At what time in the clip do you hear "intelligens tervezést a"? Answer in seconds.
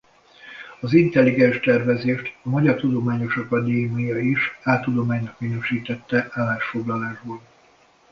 0.93-2.49